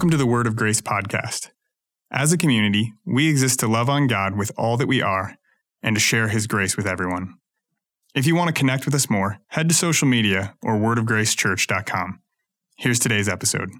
[0.00, 1.50] Welcome to the Word of Grace podcast.
[2.10, 5.36] As a community, we exist to love on God with all that we are
[5.82, 7.34] and to share His grace with everyone.
[8.14, 12.18] If you want to connect with us more, head to social media or wordofgracechurch.com.
[12.78, 13.72] Here's today's episode.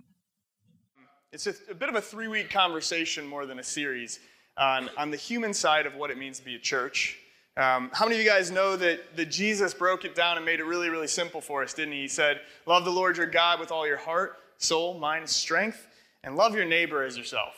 [1.33, 4.21] It's a, a bit of a three week conversation more than a series
[4.59, 7.17] on, on the human side of what it means to be a church.
[7.57, 10.61] Um, how many of you guys know that, that Jesus broke it down and made
[10.61, 12.03] it really, really simple for us, didn't he?
[12.03, 15.87] He said, Love the Lord your God with all your heart, soul, mind, strength,
[16.25, 17.55] and love your neighbor as yourself.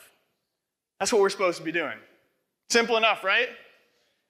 [0.98, 1.98] That's what we're supposed to be doing.
[2.70, 3.48] Simple enough, right?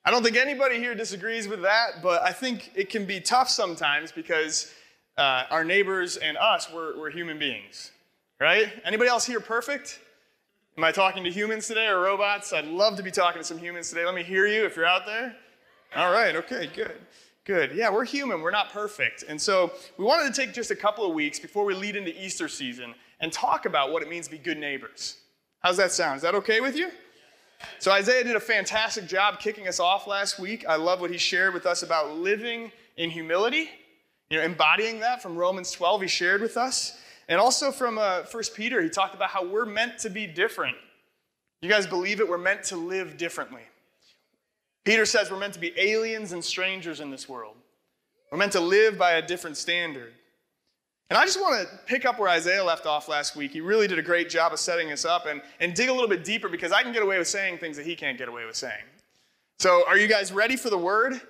[0.05, 3.49] I don't think anybody here disagrees with that, but I think it can be tough
[3.49, 4.73] sometimes because
[5.17, 7.93] uh, our neighbors and us, we're, we're human beings,
[8.41, 8.73] right?
[8.85, 10.01] Anybody else here perfect?
[10.77, 12.53] Am I talking to humans today or robots?
[12.53, 14.05] I'd love to be talking to some humans today.
[14.05, 15.37] Let me hear you if you're out there.
[15.95, 16.97] All right, okay, good.
[17.45, 17.73] Good.
[17.75, 18.41] Yeah, we're human.
[18.41, 19.25] We're not perfect.
[19.29, 22.25] And so we wanted to take just a couple of weeks before we lead into
[22.25, 25.17] Easter season and talk about what it means to be good neighbors.
[25.59, 26.17] How's that sound?
[26.17, 26.91] Is that okay with you?
[27.81, 30.65] So Isaiah did a fantastic job kicking us off last week.
[30.69, 33.71] I love what he shared with us about living in humility,
[34.31, 36.99] you know, embodying that from Romans 12 he shared with us.
[37.29, 40.77] And also from uh, 1 Peter, he talked about how we're meant to be different.
[41.61, 42.29] You guys believe it?
[42.29, 43.63] We're meant to live differently.
[44.85, 47.57] Peter says we're meant to be aliens and strangers in this world.
[48.31, 50.13] We're meant to live by a different standard.
[51.11, 53.53] And I just want to pick up where Isaiah left off last week.
[53.53, 56.09] He really did a great job of setting us up and, and dig a little
[56.09, 58.47] bit deeper because I can get away with saying things that he can't get away
[58.47, 58.85] with saying.
[59.59, 61.21] So, are you guys ready for the word?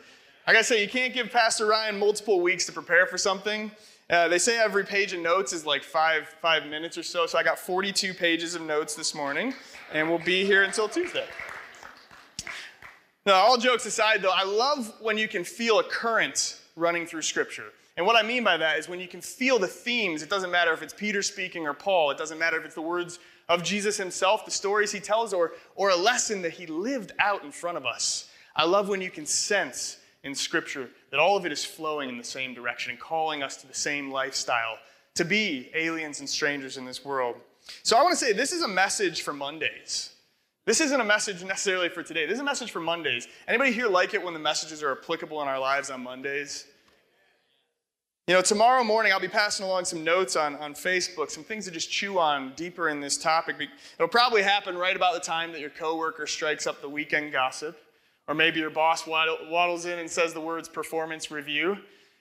[0.47, 3.73] I gotta say, you can't give Pastor Ryan multiple weeks to prepare for something.
[4.09, 7.27] Uh, they say every page of notes is like five, five minutes or so.
[7.27, 9.53] So, I got 42 pages of notes this morning,
[9.93, 11.27] and we'll be here until Tuesday.
[13.25, 17.23] Now, all jokes aside, though, I love when you can feel a current running through
[17.23, 17.67] Scripture.
[17.97, 20.51] And what I mean by that is when you can feel the themes, it doesn't
[20.51, 23.19] matter if it's Peter speaking or Paul, it doesn't matter if it's the words
[23.49, 27.45] of Jesus himself, the stories he tells, or, or a lesson that he lived out
[27.45, 28.31] in front of us.
[28.57, 32.17] I love when you can sense in Scripture that all of it is flowing in
[32.17, 34.79] the same direction and calling us to the same lifestyle,
[35.15, 37.37] to be aliens and strangers in this world.
[37.83, 40.15] So I want to say this is a message for Mondays.
[40.65, 42.25] This isn't a message necessarily for today.
[42.25, 43.27] This is a message for Mondays.
[43.49, 46.67] Anybody here like it when the messages are applicable in our lives on Mondays?
[48.29, 51.65] You know, tomorrow morning I'll be passing along some notes on, on Facebook, some things
[51.65, 53.57] to just chew on deeper in this topic.
[53.99, 57.77] It'll probably happen right about the time that your coworker strikes up the weekend gossip,
[58.29, 61.77] or maybe your boss waddles in and says the words performance review.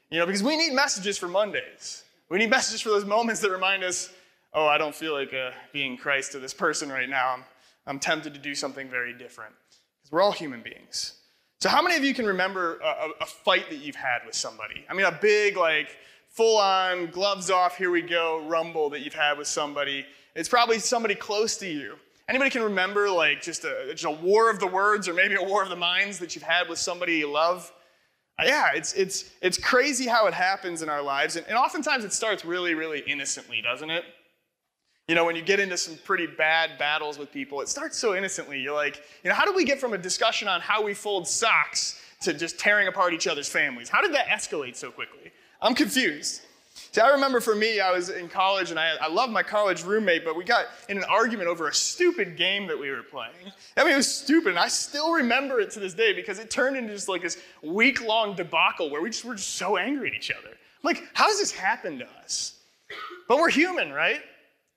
[0.09, 2.03] You know, because we need messages for Mondays.
[2.29, 4.11] We need messages for those moments that remind us,
[4.55, 7.35] oh, I don't feel like uh, being Christ to this person right now.
[7.35, 7.43] I'm,
[7.87, 9.53] I'm tempted to do something very different.
[10.01, 11.13] Because we're all human beings.
[11.59, 14.83] So, how many of you can remember a, a, fight that you've had with somebody?
[14.89, 15.95] I mean, a big, like,
[16.29, 20.05] full on, gloves off, here we go, rumble that you've had with somebody.
[20.35, 21.97] It's probably somebody close to you.
[22.27, 25.43] Anybody can remember, like, just a, just a war of the words or maybe a
[25.43, 27.71] war of the minds that you've had with somebody you love?
[28.39, 31.35] Uh, yeah, it's, it's, it's crazy how it happens in our lives.
[31.35, 34.03] And, and oftentimes it starts really, really innocently, doesn't it?
[35.11, 38.15] You know, when you get into some pretty bad battles with people, it starts so
[38.15, 38.61] innocently.
[38.61, 41.27] You're like, you know, how do we get from a discussion on how we fold
[41.27, 43.89] socks to just tearing apart each other's families?
[43.89, 45.33] How did that escalate so quickly?
[45.61, 46.43] I'm confused.
[46.93, 49.83] See, I remember for me, I was in college and I, I loved my college
[49.83, 53.51] roommate, but we got in an argument over a stupid game that we were playing.
[53.75, 56.49] I mean, it was stupid, and I still remember it to this day because it
[56.49, 60.07] turned into just like this week long debacle where we just were just so angry
[60.07, 60.51] at each other.
[60.51, 62.59] I'm like, how does this happen to us?
[63.27, 64.21] But we're human, right?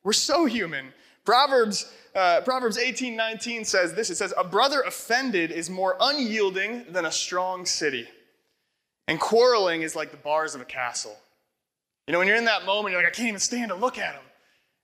[0.05, 0.93] We're so human.
[1.25, 6.85] Proverbs, uh, Proverbs 18 19 says this it says, A brother offended is more unyielding
[6.93, 8.07] than a strong city,
[9.09, 11.17] and quarreling is like the bars of a castle.
[12.07, 13.99] You know, when you're in that moment, you're like, I can't even stand to look
[13.99, 14.23] at him.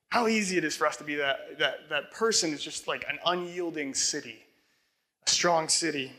[0.08, 3.04] How easy it is for us to be that, that, that person is just like
[3.08, 4.40] an unyielding city,
[5.26, 6.12] a strong city.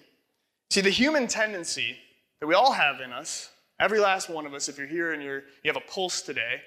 [0.70, 1.98] See, the human tendency
[2.40, 3.50] that we all have in us,
[3.80, 6.62] every last one of us, if you're here and you're, you have a pulse today,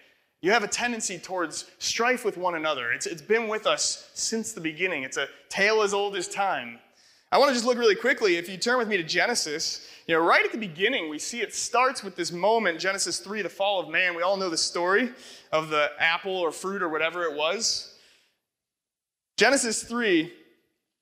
[0.45, 2.93] you have a tendency towards strife with one another.
[2.93, 6.79] It's, it's been with us since the beginning, it's a tale as old as time.
[7.33, 8.37] I want to just look really quickly.
[8.37, 11.41] If you turn with me to Genesis, you know, right at the beginning, we see
[11.41, 14.15] it starts with this moment, Genesis 3, the fall of man.
[14.15, 15.13] We all know the story
[15.51, 17.99] of the apple or fruit or whatever it was.
[19.39, 20.31] Genesis 3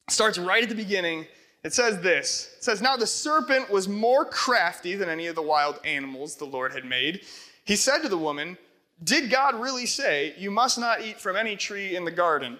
[0.08, 1.26] starts right at the beginning.
[1.64, 5.42] It says this It says, Now the serpent was more crafty than any of the
[5.42, 7.22] wild animals the Lord had made.
[7.64, 8.56] He said to the woman,
[9.02, 12.58] did God really say, You must not eat from any tree in the garden?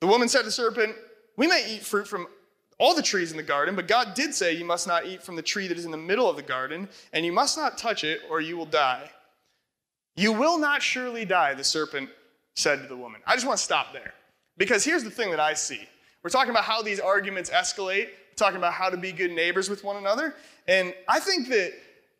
[0.00, 0.94] The woman said to the serpent,
[1.36, 2.26] We may eat fruit from
[2.78, 5.36] all the trees in the garden, but God did say, You must not eat from
[5.36, 8.04] the tree that is in the middle of the garden, and you must not touch
[8.04, 9.10] it, or you will die.
[10.16, 12.10] You will not surely die, the serpent
[12.54, 13.20] said to the woman.
[13.26, 14.14] I just want to stop there.
[14.56, 15.80] Because here's the thing that I see.
[16.22, 19.70] We're talking about how these arguments escalate, we're talking about how to be good neighbors
[19.70, 20.34] with one another.
[20.66, 21.72] And I think that,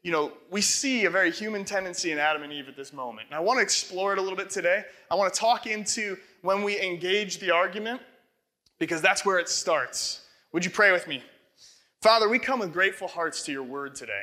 [0.06, 3.26] you know, we see a very human tendency in Adam and Eve at this moment.
[3.26, 4.84] And I want to explore it a little bit today.
[5.10, 8.00] I want to talk into when we engage the argument,
[8.78, 10.20] because that's where it starts.
[10.52, 11.24] Would you pray with me?
[12.02, 14.22] Father, we come with grateful hearts to your word today.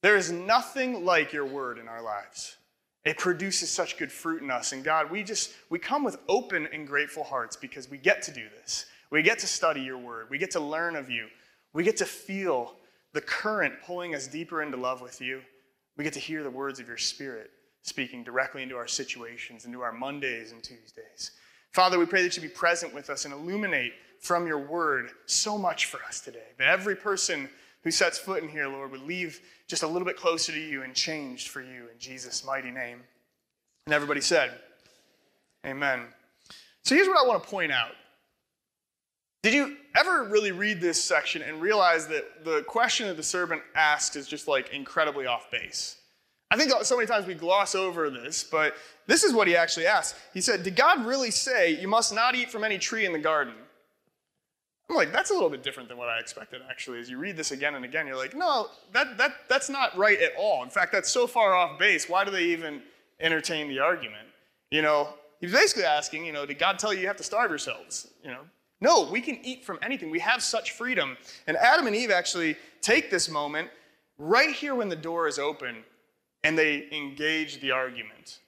[0.00, 2.56] There is nothing like your word in our lives.
[3.04, 4.72] It produces such good fruit in us.
[4.72, 8.30] And God, we just we come with open and grateful hearts because we get to
[8.32, 8.86] do this.
[9.10, 10.30] We get to study your word.
[10.30, 11.26] We get to learn of you.
[11.74, 12.76] We get to feel
[13.12, 15.42] the current pulling us deeper into love with you.
[15.96, 17.50] We get to hear the words of your spirit
[17.82, 21.32] speaking directly into our situations, into our Mondays and Tuesdays.
[21.72, 25.58] Father, we pray that you be present with us and illuminate from your word so
[25.58, 26.52] much for us today.
[26.58, 27.48] That every person
[27.82, 30.82] who sets foot in here, Lord, would leave just a little bit closer to you
[30.82, 33.00] and changed for you in Jesus' mighty name.
[33.86, 34.52] And everybody said,
[35.66, 36.02] Amen.
[36.84, 37.92] So here's what I want to point out.
[39.42, 43.62] Did you ever really read this section and realize that the question that the servant
[43.74, 45.96] asked is just like incredibly off base?
[46.50, 48.74] I think so many times we gloss over this, but
[49.06, 50.16] this is what he actually asked.
[50.34, 53.18] He said, Did God really say you must not eat from any tree in the
[53.18, 53.54] garden?
[54.90, 57.00] I'm like, that's a little bit different than what I expected, actually.
[57.00, 60.20] As you read this again and again, you're like, no, that, that, that's not right
[60.20, 60.62] at all.
[60.62, 62.10] In fact, that's so far off base.
[62.10, 62.82] Why do they even
[63.18, 64.28] entertain the argument?
[64.70, 67.50] You know, he's basically asking, you know, did God tell you you have to starve
[67.50, 68.10] yourselves?
[68.22, 68.40] You know,
[68.82, 70.10] no, we can eat from anything.
[70.10, 71.16] We have such freedom.
[71.46, 73.70] And Adam and Eve actually take this moment
[74.18, 75.84] right here when the door is open
[76.42, 78.40] and they engage the argument.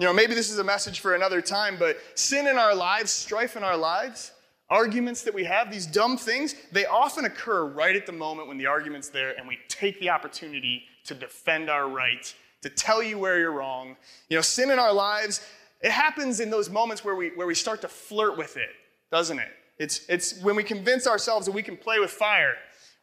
[0.00, 3.10] You know, maybe this is a message for another time, but sin in our lives,
[3.10, 4.32] strife in our lives,
[4.70, 8.56] arguments that we have, these dumb things, they often occur right at the moment when
[8.56, 13.18] the argument's there and we take the opportunity to defend our right, to tell you
[13.18, 13.94] where you're wrong.
[14.30, 15.46] You know, sin in our lives,
[15.82, 18.70] it happens in those moments where we, where we start to flirt with it,
[19.10, 19.50] doesn't it?
[19.78, 22.54] It's, it's when we convince ourselves that we can play with fire.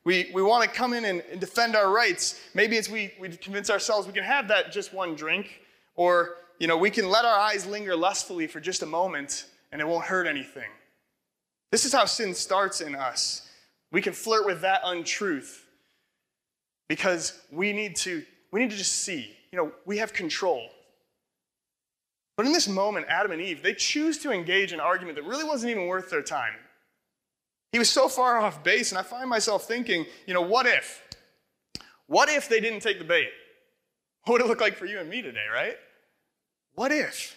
[0.06, 2.40] We, we want to come in and, and defend our rights.
[2.54, 5.62] Maybe it's we, we convince ourselves we can have that just one drink,
[5.96, 9.82] or you know, we can let our eyes linger lustfully for just a moment and
[9.82, 10.70] it won't hurt anything.
[11.72, 13.50] This is how sin starts in us.
[13.92, 15.66] We can flirt with that untruth
[16.88, 20.70] because we need to we need to just see, you know, we have control.
[22.40, 25.26] But in this moment, Adam and Eve, they choose to engage in an argument that
[25.26, 26.54] really wasn't even worth their time.
[27.74, 31.04] He was so far off base, and I find myself thinking, you know, what if?
[32.08, 33.28] What if they didn't take the bait?
[34.24, 35.76] What would it look like for you and me today, right?
[36.76, 37.36] What if?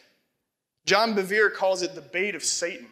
[0.87, 2.87] John Bevere calls it the bait of Satan.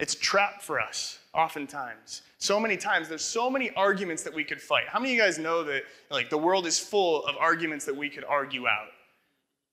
[0.00, 2.22] It's trap for us, oftentimes.
[2.38, 4.88] So many times, there's so many arguments that we could fight.
[4.88, 7.94] How many of you guys know that like the world is full of arguments that
[7.94, 8.88] we could argue out?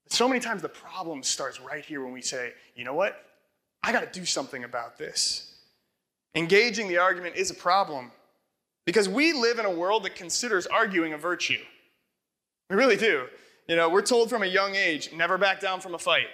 [0.09, 3.25] So many times the problem starts right here when we say, you know what?
[3.81, 5.55] I got to do something about this.
[6.35, 8.11] Engaging the argument is a problem
[8.85, 11.59] because we live in a world that considers arguing a virtue.
[12.69, 13.27] We really do.
[13.67, 16.27] You know, we're told from a young age never back down from a fight.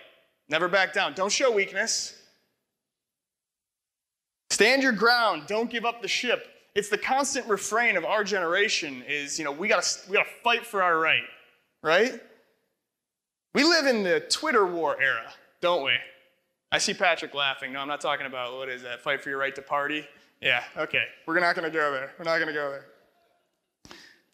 [0.47, 1.13] Never back down.
[1.13, 2.15] Don't show weakness.
[4.49, 5.43] Stand your ground.
[5.47, 6.47] Don't give up the ship.
[6.75, 10.23] It's the constant refrain of our generation is, you know, we got to we got
[10.23, 11.23] to fight for our right,
[11.83, 12.19] right?
[13.53, 15.93] We live in the Twitter war era, don't we?
[16.71, 17.73] I see Patrick laughing.
[17.73, 19.01] No, I'm not talking about what is that?
[19.01, 20.07] Fight for your right to party?
[20.39, 21.05] Yeah, okay.
[21.25, 22.11] We're not going to go there.
[22.17, 22.85] We're not going to go there.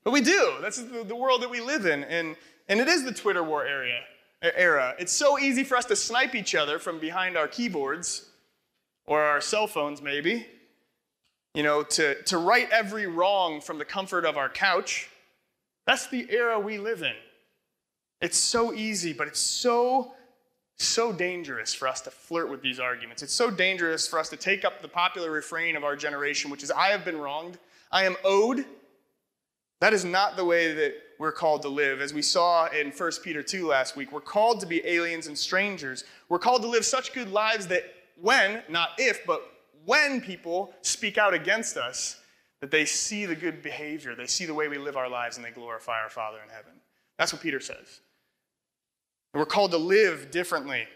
[0.03, 0.55] But we do.
[0.61, 2.03] That's the, the world that we live in.
[2.03, 2.35] And,
[2.67, 4.01] and it is the Twitter war area,
[4.41, 4.95] era.
[4.99, 8.29] It's so easy for us to snipe each other from behind our keyboards
[9.07, 10.45] or our cell phones, maybe.
[11.53, 15.09] You know, to, to right every wrong from the comfort of our couch.
[15.87, 17.13] That's the era we live in.
[18.21, 20.13] It's so easy, but it's so,
[20.77, 23.21] so dangerous for us to flirt with these arguments.
[23.23, 26.63] It's so dangerous for us to take up the popular refrain of our generation, which
[26.63, 27.57] is, I have been wronged,
[27.91, 28.65] I am owed.
[29.81, 32.01] That is not the way that we're called to live.
[32.01, 35.37] As we saw in 1 Peter 2 last week, we're called to be aliens and
[35.37, 36.03] strangers.
[36.29, 37.83] We're called to live such good lives that
[38.19, 39.41] when, not if, but
[39.85, 42.19] when people speak out against us,
[42.61, 45.45] that they see the good behavior, they see the way we live our lives, and
[45.45, 46.71] they glorify our Father in heaven.
[47.17, 47.99] That's what Peter says.
[49.35, 50.87] And we're called to live differently.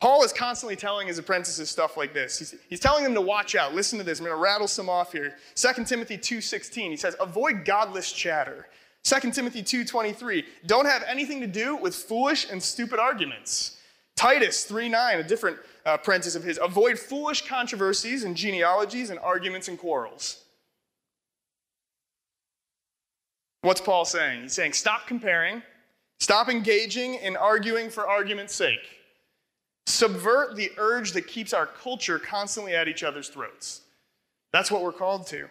[0.00, 2.36] Paul is constantly telling his apprentices stuff like this.
[2.36, 3.76] He's, he's telling them to watch out.
[3.76, 4.18] Listen to this.
[4.18, 5.36] I'm going to rattle some off here.
[5.54, 8.66] 2 Timothy 2.16, he says, avoid godless chatter.
[9.04, 13.76] 2 Timothy 2.23, don't have anything to do with foolish and stupid arguments.
[14.16, 19.68] Titus 3.9, a different uh, apprentice of his, avoid foolish controversies and genealogies and arguments
[19.68, 20.42] and quarrels.
[23.62, 24.42] What's Paul saying?
[24.42, 25.62] He's saying, stop comparing,
[26.18, 28.98] stop engaging in arguing for argument's sake.
[29.86, 33.82] Subvert the urge that keeps our culture constantly at each other's throats.
[34.52, 35.48] That's what we're called to.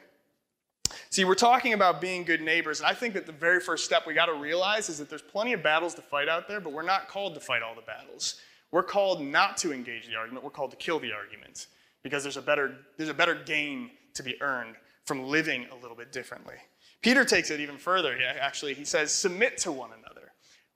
[1.09, 4.05] See, we're talking about being good neighbors, and I think that the very first step
[4.05, 6.73] we got to realize is that there's plenty of battles to fight out there, but
[6.73, 8.35] we're not called to fight all the battles.
[8.71, 11.67] We're called not to engage the argument, we're called to kill the argument
[12.03, 15.95] because there's a better, there's a better gain to be earned from living a little
[15.95, 16.55] bit differently.
[17.01, 18.17] Peter takes it even further.
[18.39, 20.16] Actually, he says, submit to one another.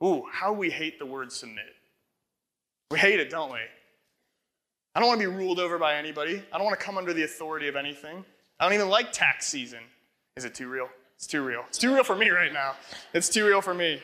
[0.04, 1.76] Ooh, how we hate the word submit.
[2.90, 3.60] We hate it, don't we?
[4.94, 6.44] I don't want to be ruled over by anybody.
[6.52, 8.26] I don't want to come under the authority of anything.
[8.60, 9.80] I don't even like tax season.
[10.36, 10.90] Is it too real?
[11.16, 11.64] It's too real.
[11.68, 12.74] It's too real for me right now.
[13.14, 14.02] It's too real for me.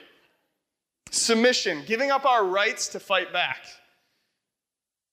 [1.11, 3.65] Submission, giving up our rights to fight back.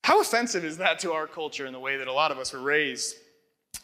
[0.04, 2.52] How offensive is that to our culture and the way that a lot of us
[2.52, 3.16] were raised?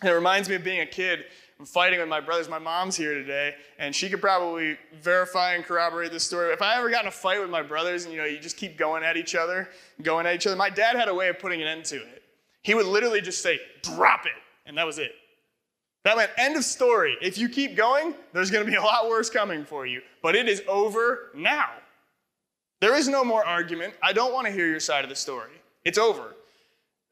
[0.03, 1.25] It reminds me of being a kid.
[1.61, 2.49] I'm fighting with my brothers.
[2.49, 6.55] My mom's here today, and she could probably verify and corroborate this story.
[6.55, 8.57] If I ever got in a fight with my brothers, and you know, you just
[8.57, 9.69] keep going at each other,
[10.01, 12.23] going at each other, my dad had a way of putting an end to it.
[12.63, 14.33] He would literally just say, drop it,
[14.65, 15.13] and that was it.
[16.05, 17.19] That meant end of story.
[17.21, 20.01] If you keep going, there's going to be a lot worse coming for you.
[20.23, 21.69] But it is over now.
[22.81, 23.93] There is no more argument.
[24.03, 25.61] I don't want to hear your side of the story.
[25.85, 26.37] It's over.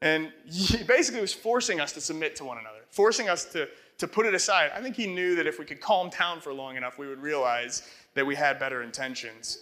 [0.01, 4.07] And he basically was forcing us to submit to one another, forcing us to, to
[4.07, 4.71] put it aside.
[4.73, 7.21] I think he knew that if we could calm down for long enough, we would
[7.21, 7.83] realize
[8.15, 9.59] that we had better intentions.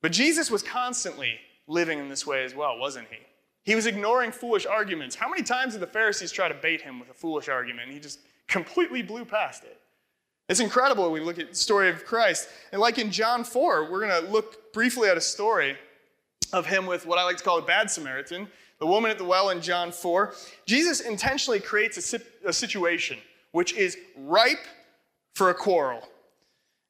[0.00, 3.18] But Jesus was constantly living in this way as well, wasn't he?
[3.64, 5.14] He was ignoring foolish arguments.
[5.14, 7.86] How many times did the Pharisees try to bait him with a foolish argument?
[7.86, 9.78] And he just completely blew past it.
[10.48, 12.48] It's incredible when we look at the story of Christ.
[12.72, 15.76] And like in John 4, we're going to look briefly at a story
[16.54, 18.48] of him with what I like to call a bad Samaritan,
[18.78, 20.32] the woman at the well in John 4.
[20.64, 23.18] Jesus intentionally creates a situation
[23.52, 24.64] which is ripe
[25.34, 26.02] for a quarrel.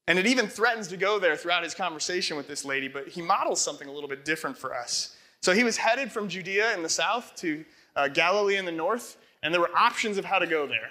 [0.07, 3.21] And it even threatens to go there throughout his conversation with this lady, but he
[3.21, 5.17] models something a little bit different for us.
[5.43, 9.19] So he was headed from Judea in the south to uh, Galilee in the north,
[9.43, 10.91] and there were options of how to go there.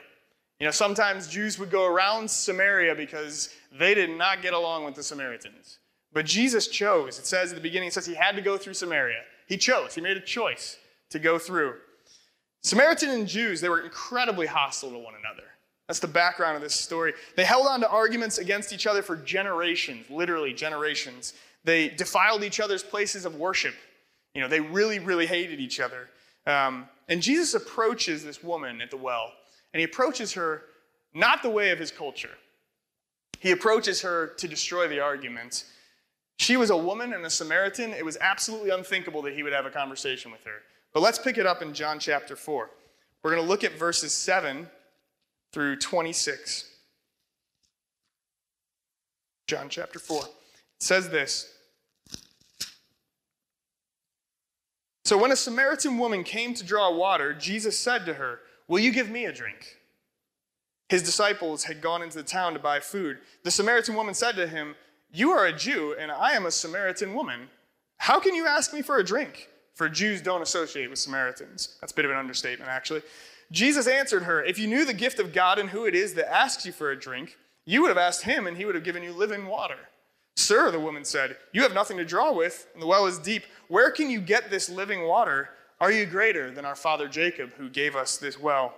[0.59, 4.95] You know, sometimes Jews would go around Samaria because they did not get along with
[4.95, 5.79] the Samaritans.
[6.13, 7.19] But Jesus chose.
[7.19, 9.21] It says at the beginning, it says he had to go through Samaria.
[9.47, 10.77] He chose, he made a choice
[11.09, 11.75] to go through.
[12.63, 15.47] Samaritan and Jews, they were incredibly hostile to one another.
[15.87, 17.13] That's the background of this story.
[17.35, 21.33] They held on to arguments against each other for generations, literally generations.
[21.63, 23.73] They defiled each other's places of worship.
[24.35, 26.09] You know, they really, really hated each other.
[26.45, 29.31] Um, and Jesus approaches this woman at the well
[29.73, 30.63] and he approaches her
[31.13, 32.35] not the way of his culture.
[33.39, 35.65] He approaches her to destroy the argument.
[36.37, 37.91] She was a woman and a Samaritan.
[37.91, 40.61] It was absolutely unthinkable that he would have a conversation with her.
[40.93, 42.69] But let's pick it up in John chapter 4.
[43.23, 44.67] We're going to look at verses 7
[45.53, 46.65] through 26.
[49.47, 50.23] John chapter 4.
[50.23, 50.29] It
[50.79, 51.53] says this
[55.07, 58.91] So when a Samaritan woman came to draw water, Jesus said to her, Will you
[58.91, 59.77] give me a drink?
[60.89, 63.19] His disciples had gone into the town to buy food.
[63.43, 64.75] The Samaritan woman said to him,
[65.09, 67.47] You are a Jew, and I am a Samaritan woman.
[67.99, 69.47] How can you ask me for a drink?
[69.75, 71.77] For Jews don't associate with Samaritans.
[71.79, 73.01] That's a bit of an understatement, actually.
[73.51, 76.31] Jesus answered her, If you knew the gift of God and who it is that
[76.31, 79.03] asks you for a drink, you would have asked him, and he would have given
[79.03, 79.77] you living water.
[80.35, 83.43] Sir, the woman said, You have nothing to draw with, and the well is deep.
[83.67, 85.49] Where can you get this living water?
[85.79, 88.75] Are you greater than our father Jacob, who gave us this well,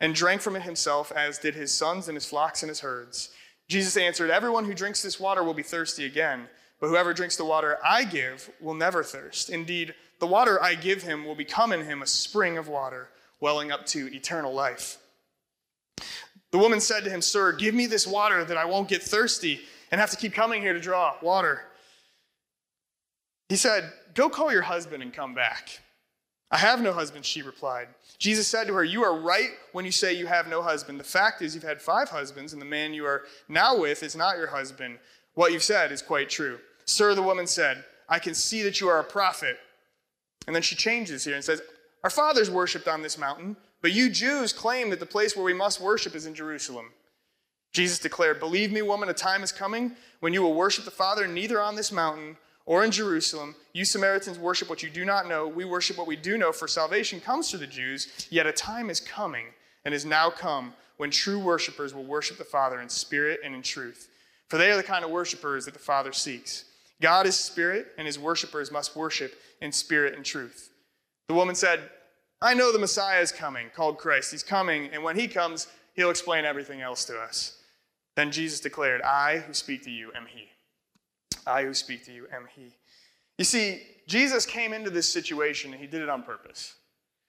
[0.00, 3.30] and drank from it himself, as did his sons and his flocks and his herds?
[3.68, 6.48] Jesus answered, Everyone who drinks this water will be thirsty again,
[6.80, 9.50] but whoever drinks the water I give will never thirst.
[9.50, 13.08] Indeed, the water I give him will become in him a spring of water,
[13.40, 14.98] welling up to eternal life.
[16.52, 19.60] The woman said to him, Sir, give me this water that I won't get thirsty
[19.90, 21.62] and have to keep coming here to draw water.
[23.48, 25.80] He said, Go call your husband and come back.
[26.50, 27.88] I have no husband, she replied.
[28.18, 30.98] Jesus said to her, You are right when you say you have no husband.
[31.00, 34.16] The fact is, you've had five husbands, and the man you are now with is
[34.16, 34.98] not your husband.
[35.34, 36.58] What you've said is quite true.
[36.84, 39.58] Sir, the woman said, I can see that you are a prophet.
[40.46, 41.60] And then she changes here and says,
[42.06, 45.52] Our fathers worshipped on this mountain, but you Jews claim that the place where we
[45.52, 46.92] must worship is in Jerusalem.
[47.72, 51.26] Jesus declared, Believe me, woman, a time is coming when you will worship the Father
[51.26, 53.56] neither on this mountain or in Jerusalem.
[53.72, 55.48] You Samaritans worship what you do not know.
[55.48, 58.28] We worship what we do know, for salvation comes to the Jews.
[58.30, 59.46] Yet a time is coming
[59.84, 63.62] and is now come when true worshipers will worship the Father in spirit and in
[63.62, 64.08] truth.
[64.46, 66.66] For they are the kind of worshipers that the Father seeks.
[67.02, 70.70] God is spirit, and his worshipers must worship in spirit and truth.
[71.26, 71.90] The woman said,
[72.42, 74.30] I know the Messiah is coming, called Christ.
[74.30, 77.58] He's coming, and when he comes, he'll explain everything else to us.
[78.14, 80.48] Then Jesus declared, I who speak to you am he.
[81.46, 82.74] I who speak to you am he.
[83.38, 86.74] You see, Jesus came into this situation and he did it on purpose.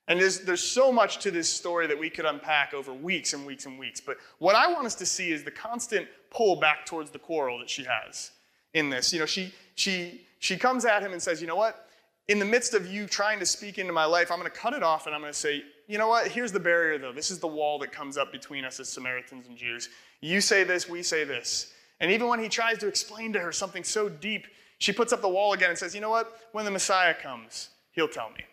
[0.08, 3.46] And there's, there's so much to this story that we could unpack over weeks and
[3.46, 4.00] weeks and weeks.
[4.00, 7.60] But what I want us to see is the constant pull back towards the quarrel
[7.60, 8.32] that she has
[8.74, 9.12] in this.
[9.12, 11.87] You know, she, she, she comes at him and says, You know what?
[12.28, 14.74] In the midst of you trying to speak into my life, I'm going to cut
[14.74, 16.28] it off and I'm going to say, You know what?
[16.28, 17.14] Here's the barrier, though.
[17.14, 19.90] This is the wall that comes up between us as Samaritans and Jews.
[20.20, 21.74] You say this, we say this.
[22.00, 25.22] And even when he tries to explain to her something so deep, she puts up
[25.22, 26.50] the wall again and says, You know what?
[26.52, 28.44] When the Messiah comes, he'll tell me.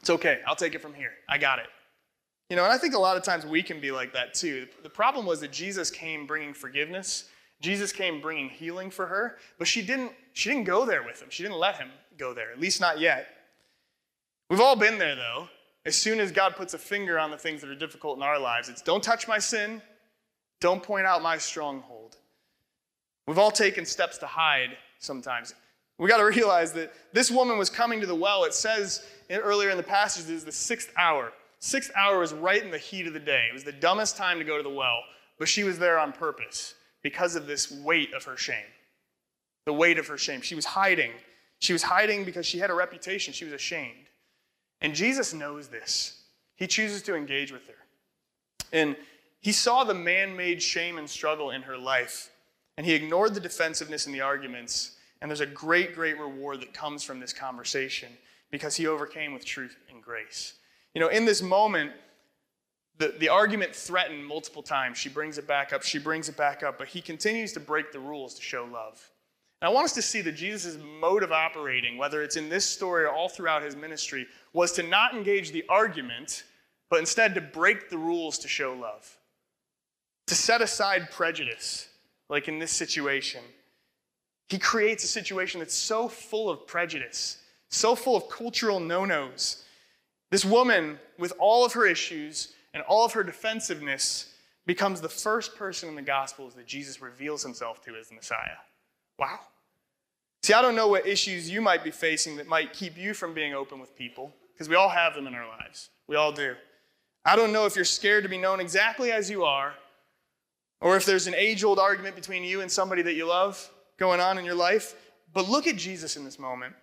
[0.00, 0.40] It's okay.
[0.46, 1.12] I'll take it from here.
[1.28, 1.66] I got it.
[2.50, 4.66] You know, and I think a lot of times we can be like that too.
[4.82, 7.28] The problem was that Jesus came bringing forgiveness.
[7.60, 11.28] Jesus came bringing healing for her, but she didn't she didn't go there with him.
[11.30, 13.28] She didn't let him go there, at least not yet.
[14.50, 15.48] We've all been there though.
[15.86, 18.38] As soon as God puts a finger on the things that are difficult in our
[18.38, 19.80] lives, it's don't touch my sin,
[20.60, 22.16] don't point out my stronghold.
[23.26, 25.54] We've all taken steps to hide sometimes.
[25.98, 28.44] We got to realize that this woman was coming to the well.
[28.44, 31.32] It says earlier in the passage, is the sixth hour.
[31.58, 33.46] Sixth hour was right in the heat of the day.
[33.50, 34.98] It was the dumbest time to go to the well,
[35.38, 38.66] but she was there on purpose because of this weight of her shame.
[39.66, 40.40] The weight of her shame.
[40.40, 41.10] She was hiding.
[41.58, 43.32] She was hiding because she had a reputation.
[43.32, 44.08] She was ashamed.
[44.80, 46.22] And Jesus knows this.
[46.56, 47.74] He chooses to engage with her.
[48.72, 48.96] And
[49.40, 52.30] he saw the man made shame and struggle in her life,
[52.76, 54.96] and he ignored the defensiveness and the arguments.
[55.20, 58.08] And there's a great, great reward that comes from this conversation
[58.50, 60.54] because he overcame with truth and grace.
[60.94, 61.92] You know, in this moment,
[62.98, 64.98] the, the argument threatened multiple times.
[64.98, 67.92] She brings it back up, she brings it back up, but he continues to break
[67.92, 69.10] the rules to show love.
[69.60, 72.64] And I want us to see that Jesus' mode of operating, whether it's in this
[72.64, 76.44] story or all throughout his ministry, was to not engage the argument,
[76.90, 79.16] but instead to break the rules to show love.
[80.28, 81.88] To set aside prejudice,
[82.28, 83.42] like in this situation.
[84.48, 89.64] He creates a situation that's so full of prejudice so full of cultural no nos.
[90.30, 94.34] This woman, with all of her issues and all of her defensiveness,
[94.66, 98.58] becomes the first person in the Gospels that Jesus reveals himself to as the Messiah.
[99.18, 99.40] Wow.
[100.42, 103.34] See, I don't know what issues you might be facing that might keep you from
[103.34, 105.90] being open with people, because we all have them in our lives.
[106.06, 106.54] We all do.
[107.24, 109.74] I don't know if you're scared to be known exactly as you are,
[110.80, 114.20] or if there's an age old argument between you and somebody that you love going
[114.20, 114.94] on in your life,
[115.34, 116.74] but look at Jesus in this moment.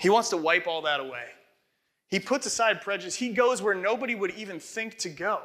[0.00, 1.26] He wants to wipe all that away.
[2.08, 3.14] He puts aside prejudice.
[3.14, 5.40] He goes where nobody would even think to go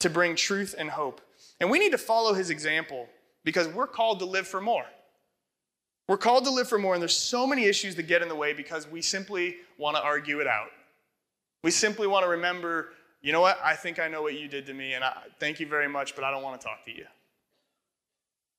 [0.00, 1.20] to bring truth and hope.
[1.60, 3.08] And we need to follow his example
[3.44, 4.84] because we're called to live for more.
[6.08, 8.34] We're called to live for more, and there's so many issues that get in the
[8.34, 10.70] way because we simply want to argue it out.
[11.64, 13.60] We simply want to remember, you know what?
[13.62, 16.14] I think I know what you did to me, and I, thank you very much,
[16.14, 17.04] but I don't want to talk to you.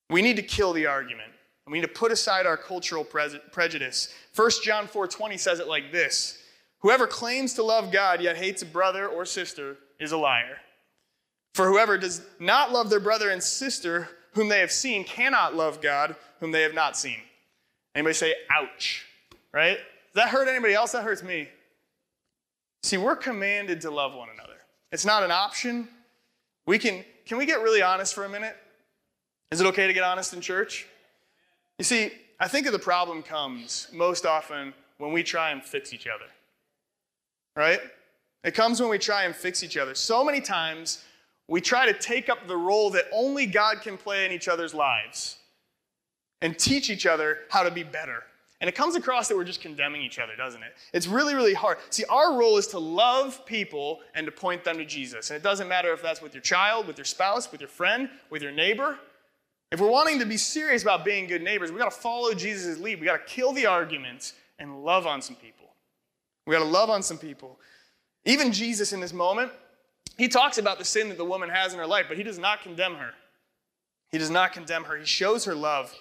[0.10, 1.32] We need to kill the argument.
[1.67, 4.13] We need to put aside our cultural pre- prejudice.
[4.36, 6.39] 1 John 4:20 says it like this:
[6.80, 10.58] Whoever claims to love God yet hates a brother or sister is a liar.
[11.56, 15.82] For whoever does not love their brother and sister whom they have seen cannot love
[15.82, 17.17] God whom they have not seen.
[17.96, 19.06] Anybody say ouch?
[19.52, 19.78] Right?
[19.78, 20.91] Does that hurt anybody else?
[20.91, 21.48] That hurts me.
[22.82, 24.58] See, we're commanded to love one another.
[24.91, 25.88] It's not an option.
[26.65, 28.58] We can can we get really honest for a minute?
[29.52, 30.88] Is it okay to get honest in church?
[31.78, 36.08] You see, I think the problem comes most often when we try and fix each
[36.08, 36.26] other.
[37.56, 37.80] Right?
[38.43, 39.96] It comes when we try and fix each other.
[39.96, 41.04] So many times
[41.48, 44.74] we try to take up the role that only God can play in each other's
[44.74, 45.38] lives
[46.42, 48.24] and teach each other how to be better.
[48.62, 50.74] And it comes across that we're just condemning each other, doesn't it?
[50.94, 51.80] It's really, really hard.
[51.90, 55.32] See, our role is to love people and to point them to Jesus.
[55.32, 58.10] And it doesn't matter if that's with your child, with your spouse, with your friend,
[58.30, 58.98] with your neighbor.
[59.70, 62.80] If we're wanting to be serious about being good neighbors, we got to follow Jesus'
[62.80, 63.02] lead.
[63.02, 65.68] We got to kill the arguments and love on some people.
[66.48, 67.60] We got to love on some people.
[68.24, 69.52] Even Jesus in this moment,
[70.17, 72.39] he talks about the sin that the woman has in her life, but he does
[72.39, 73.12] not condemn her.
[74.12, 74.97] He does not condemn her.
[74.97, 75.93] He shows her love.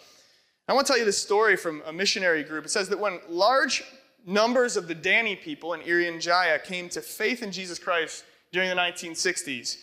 [0.68, 2.64] I want to tell you this story from a missionary group.
[2.64, 3.84] It says that when large
[4.26, 8.68] numbers of the Dani people in Irian Jaya came to faith in Jesus Christ during
[8.68, 9.78] the 1960s,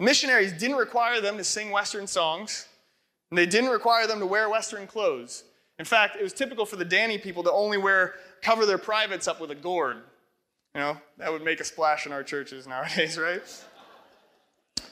[0.00, 2.66] missionaries didn't require them to sing Western songs.
[3.30, 5.44] And they didn't require them to wear Western clothes.
[5.78, 9.26] In fact, it was typical for the Dani people to only wear, cover their privates
[9.26, 9.96] up with a gourd.
[10.74, 13.42] You know, that would make a splash in our churches nowadays, right?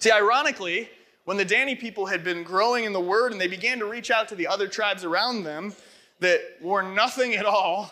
[0.03, 0.91] See, ironically,
[1.27, 4.11] when the Dani people had been growing in the word and they began to reach
[4.11, 5.73] out to the other tribes around them
[6.19, 7.89] that wore nothing at all,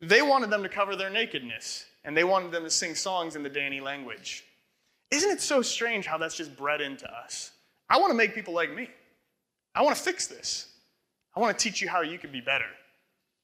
[0.00, 3.42] they wanted them to cover their nakedness and they wanted them to sing songs in
[3.42, 4.44] the Dani language.
[5.10, 7.50] Isn't it so strange how that's just bred into us?
[7.90, 8.88] I want to make people like me.
[9.74, 10.68] I want to fix this.
[11.34, 12.70] I want to teach you how you can be better.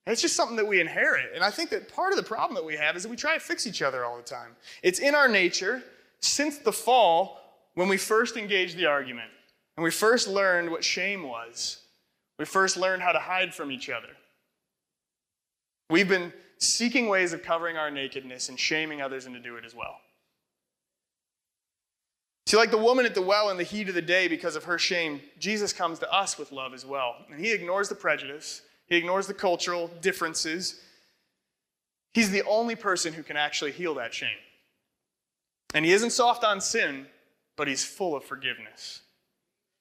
[0.06, 1.32] It's just something that we inherit.
[1.34, 3.34] And I think that part of the problem that we have is that we try
[3.34, 4.54] to fix each other all the time.
[4.84, 5.82] It's in our nature
[6.20, 7.40] since the fall
[7.78, 9.30] when we first engaged the argument
[9.76, 11.80] and we first learned what shame was.
[12.36, 14.08] We first learned how to hide from each other.
[15.88, 19.76] We've been seeking ways of covering our nakedness and shaming others into do it as
[19.76, 19.94] well.
[22.48, 24.64] See, like the woman at the well in the heat of the day because of
[24.64, 27.14] her shame, Jesus comes to us with love as well.
[27.30, 30.80] And he ignores the prejudice, he ignores the cultural differences.
[32.12, 34.30] He's the only person who can actually heal that shame.
[35.74, 37.06] And he isn't soft on sin,
[37.58, 39.02] but he's full of forgiveness.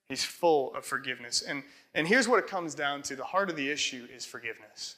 [0.09, 1.43] He's full of forgiveness.
[1.43, 1.63] And,
[1.93, 4.95] and here's what it comes down to the heart of the issue is forgiveness.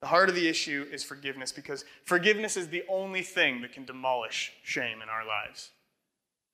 [0.00, 3.84] The heart of the issue is forgiveness because forgiveness is the only thing that can
[3.84, 5.70] demolish shame in our lives.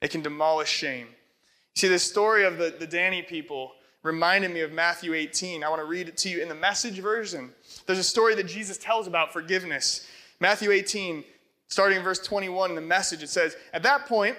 [0.01, 1.09] It can demolish shame.
[1.75, 5.63] See, the story of the, the Dani people reminded me of Matthew 18.
[5.63, 7.51] I want to read it to you in the message version.
[7.87, 10.07] There's a story that Jesus tells about forgiveness.
[10.41, 11.25] Matthew 18,
[11.69, 14.37] starting in verse 21 in the message, it says, At that point,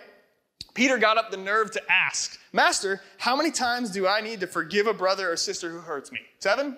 [0.74, 4.48] Peter got up the nerve to ask, Master, how many times do I need to
[4.48, 6.20] forgive a brother or sister who hurts me?
[6.40, 6.78] Seven?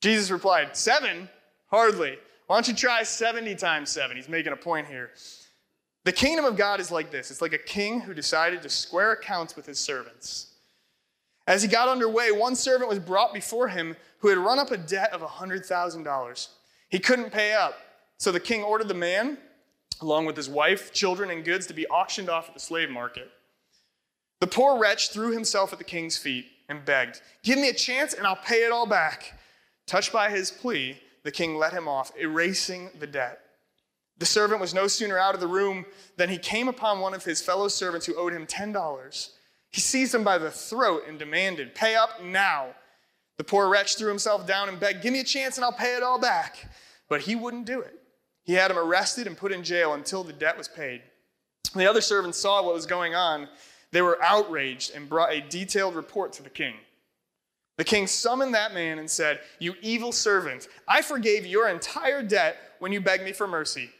[0.00, 1.28] Jesus replied, Seven?
[1.68, 2.18] Hardly.
[2.46, 4.16] Why don't you try 70 times seven?
[4.16, 5.10] He's making a point here.
[6.04, 9.12] The kingdom of God is like this it's like a king who decided to square
[9.12, 10.54] accounts with his servants.
[11.48, 14.76] As he got underway, one servant was brought before him who had run up a
[14.76, 16.48] debt of $100,000.
[16.88, 17.78] He couldn't pay up,
[18.18, 19.38] so the king ordered the man,
[20.00, 23.30] along with his wife, children, and goods, to be auctioned off at the slave market.
[24.40, 28.12] The poor wretch threw himself at the king's feet and begged, Give me a chance
[28.12, 29.38] and I'll pay it all back.
[29.86, 33.40] Touched by his plea, the king let him off, erasing the debt.
[34.18, 35.84] The servant was no sooner out of the room
[36.16, 39.30] than he came upon one of his fellow servants who owed him $10.
[39.70, 42.68] He seized him by the throat and demanded, Pay up now.
[43.36, 45.96] The poor wretch threw himself down and begged, Give me a chance and I'll pay
[45.96, 46.70] it all back.
[47.08, 48.00] But he wouldn't do it.
[48.46, 51.02] He had him arrested and put in jail until the debt was paid.
[51.72, 53.48] When the other servants saw what was going on.
[53.92, 56.74] They were outraged and brought a detailed report to the king.
[57.76, 62.56] The king summoned that man and said, You evil servant, I forgave your entire debt
[62.78, 63.90] when you begged me for mercy.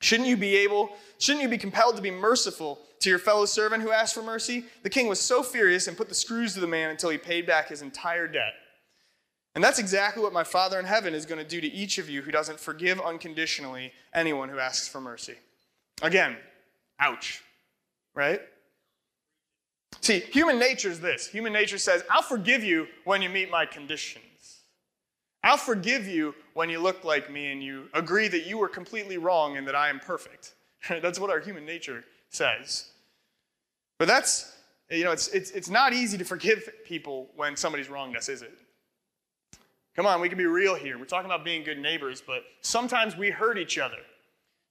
[0.00, 3.82] Shouldn't you be able, shouldn't you be compelled to be merciful to your fellow servant
[3.82, 4.64] who asked for mercy?
[4.82, 7.46] The king was so furious and put the screws to the man until he paid
[7.46, 8.52] back his entire debt.
[9.58, 12.08] And that's exactly what my Father in heaven is going to do to each of
[12.08, 15.34] you who doesn't forgive unconditionally anyone who asks for mercy.
[16.00, 16.36] Again,
[17.00, 17.42] ouch,
[18.14, 18.40] right?
[20.00, 23.66] See, human nature is this human nature says, I'll forgive you when you meet my
[23.66, 24.60] conditions.
[25.42, 29.18] I'll forgive you when you look like me and you agree that you were completely
[29.18, 30.54] wrong and that I am perfect.
[30.88, 32.92] that's what our human nature says.
[33.98, 34.56] But that's,
[34.88, 38.42] you know, it's, it's, it's not easy to forgive people when somebody's wronged us, is
[38.42, 38.56] it?
[39.98, 40.96] Come on, we can be real here.
[40.96, 43.96] We're talking about being good neighbors, but sometimes we hurt each other.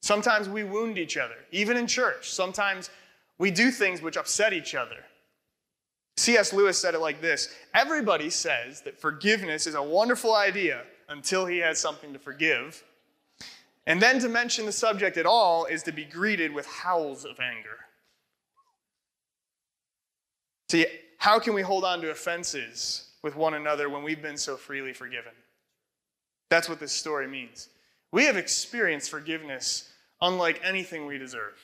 [0.02, 2.32] Sometimes we wound each other, even in church.
[2.32, 2.90] Sometimes
[3.38, 5.04] we do things which upset each other.
[6.16, 6.54] C.S.
[6.54, 11.58] Lewis said it like this Everybody says that forgiveness is a wonderful idea until he
[11.58, 12.82] has something to forgive.
[13.86, 17.38] And then to mention the subject at all is to be greeted with howls of
[17.42, 17.80] anger.
[20.70, 20.86] See,
[21.18, 24.94] how can we hold on to offenses with one another when we've been so freely
[24.94, 25.34] forgiven?
[26.50, 27.68] That's what this story means.
[28.14, 31.60] We have experienced forgiveness unlike anything we deserve.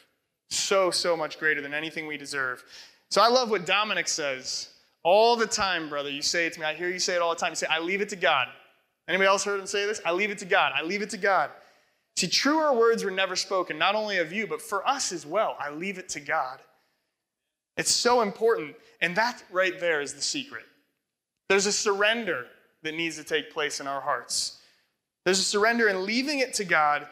[0.49, 2.65] So, so much greater than anything we deserve.
[3.11, 4.71] So I love what Dominic says
[5.03, 6.09] all the time, brother.
[6.09, 6.65] You say it to me.
[6.65, 7.53] I hear you say it all the time.
[7.53, 8.49] You say, I leave it to God.
[9.07, 10.01] Anybody else heard him say this?
[10.05, 10.73] I leave it to God.
[10.75, 11.49] I leave it to God.
[12.17, 15.55] See, truer words were never spoken, not only of you, but for us as well.
[15.61, 16.59] I leave it to God.
[17.77, 18.75] It's so important.
[18.99, 20.65] And that right there is the secret.
[21.49, 22.47] There's a surrender
[22.83, 24.59] that needs to take place in our hearts.
[25.25, 27.07] There's a surrender in leaving it to God.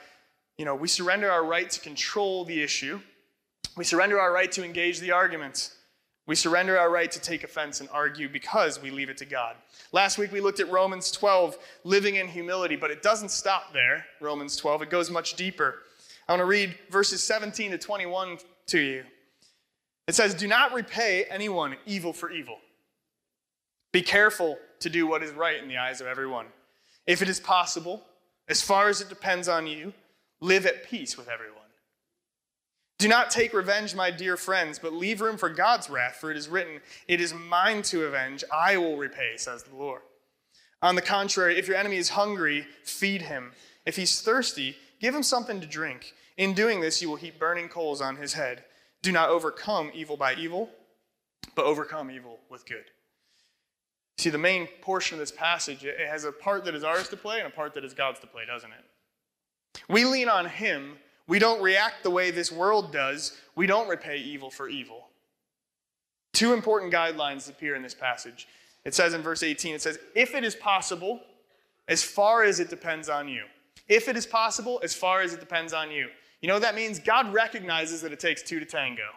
[0.58, 3.00] You know, we surrender our right to control the issue,
[3.78, 5.76] we surrender our right to engage the arguments.
[6.28, 9.56] We surrender our right to take offense and argue because we leave it to God.
[9.92, 14.06] Last week we looked at Romans 12, living in humility, but it doesn't stop there,
[14.20, 14.84] Romans 12.
[14.84, 15.80] It goes much deeper.
[16.28, 19.04] I want to read verses 17 to 21 to you.
[20.08, 22.60] It says, Do not repay anyone evil for evil.
[23.92, 26.48] Be careful to do what is right in the eyes of everyone.
[27.06, 28.04] If it is possible,
[28.48, 29.94] as far as it depends on you,
[30.40, 31.58] live at peace with everyone.
[32.98, 36.38] Do not take revenge, my dear friends, but leave room for God's wrath, for it
[36.38, 40.02] is written, It is mine to avenge, I will repay, says the Lord.
[40.84, 43.54] On the contrary, if your enemy is hungry, feed him.
[43.86, 46.14] If he's thirsty, give him something to drink.
[46.38, 48.64] In doing this, you will heap burning coals on his head.
[49.02, 50.70] Do not overcome evil by evil,
[51.56, 52.86] but overcome evil with good.
[54.22, 57.18] See, the main portion of this passage, it has a part that is ours to
[57.18, 59.82] play and a part that is God's to play, doesn't it?
[59.90, 61.00] We lean on Him.
[61.28, 63.36] We don't react the way this world does.
[63.56, 65.08] We don't repay evil for evil.
[66.34, 68.48] Two important guidelines appear in this passage.
[68.86, 71.22] It says in verse 18, it says, If it is possible,
[71.88, 73.46] as far as it depends on you.
[73.88, 76.10] If it is possible, as far as it depends on you.
[76.42, 77.00] You know what that means?
[77.00, 79.10] God recognizes that it takes two to tango.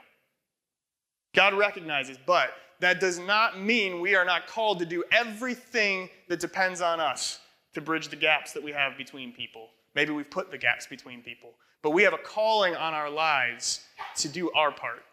[1.35, 6.40] God recognizes, but that does not mean we are not called to do everything that
[6.40, 7.40] depends on us
[7.73, 9.68] to bridge the gaps that we have between people.
[9.94, 13.81] Maybe we've put the gaps between people, but we have a calling on our lives
[14.16, 15.05] to do our part.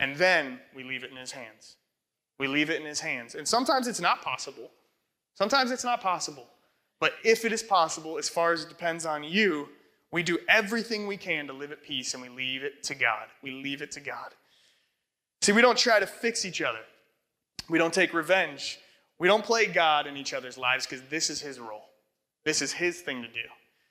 [0.00, 1.76] And then we leave it in His hands.
[2.38, 3.34] We leave it in His hands.
[3.34, 4.70] And sometimes it's not possible.
[5.34, 6.46] Sometimes it's not possible.
[7.00, 9.68] But if it is possible, as far as it depends on you,
[10.12, 13.26] we do everything we can to live at peace and we leave it to God.
[13.42, 14.34] We leave it to God.
[15.40, 16.78] See, we don't try to fix each other.
[17.68, 18.78] We don't take revenge.
[19.18, 21.84] We don't play God in each other's lives because this is His role.
[22.44, 23.48] This is His thing to do.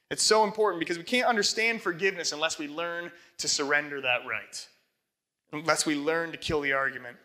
[0.10, 4.68] It's so important because we can't understand forgiveness unless we learn to surrender that right,
[5.54, 7.16] unless we learn to kill the argument.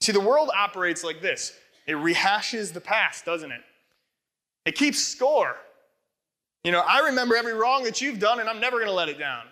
[0.00, 1.52] See, the world operates like this
[1.86, 3.60] it rehashes the past, doesn't it?
[4.64, 5.56] It keeps score.
[6.64, 9.08] You know, I remember every wrong that you've done, and I'm never going to let
[9.08, 9.44] it down.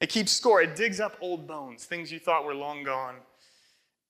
[0.00, 0.62] It keeps score.
[0.62, 3.16] It digs up old bones, things you thought were long gone.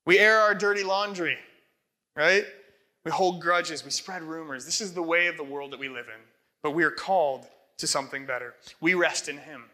[0.06, 1.36] We air our dirty laundry,
[2.14, 2.44] right?
[3.04, 3.84] We hold grudges.
[3.84, 4.64] We spread rumors.
[4.64, 6.20] This is the way of the world that we live in.
[6.62, 7.46] But we are called
[7.78, 8.54] to something better.
[8.80, 9.64] We rest in Him.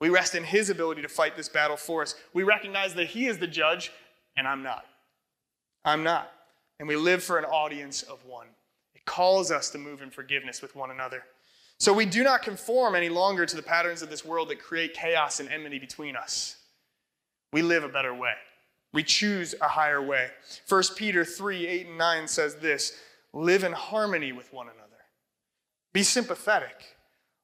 [0.00, 2.14] We rest in His ability to fight this battle for us.
[2.34, 3.92] We recognize that He is the judge,
[4.36, 4.84] and I'm not.
[5.84, 6.32] I'm not.
[6.78, 8.48] And we live for an audience of one
[8.94, 11.24] It calls us to move in forgiveness with one another.
[11.78, 14.94] So we do not conform any longer to the patterns of this world that create
[14.94, 16.56] chaos and enmity between us.
[17.52, 18.34] We live a better way.
[18.92, 20.28] We choose a higher way.
[20.68, 22.98] 1 Peter 3 8 and 9 says this
[23.32, 24.82] live in harmony with one another,
[25.92, 26.96] be sympathetic,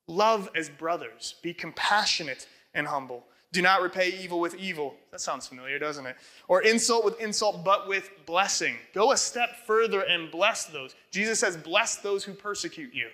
[0.06, 3.24] love as brothers, be compassionate and humble.
[3.50, 4.94] Do not repay evil with evil.
[5.10, 6.16] That sounds familiar, doesn't it?
[6.48, 8.76] Or insult with insult, but with blessing.
[8.92, 10.94] Go a step further and bless those.
[11.10, 13.08] Jesus says, Bless those who persecute you.